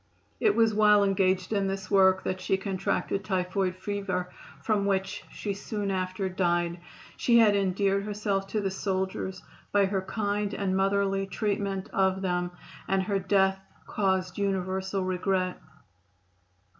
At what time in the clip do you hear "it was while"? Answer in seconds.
0.39-1.03